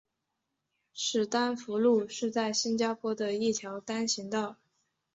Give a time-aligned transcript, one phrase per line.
[0.93, 4.57] 史丹福路是在新加坡的一条单行道。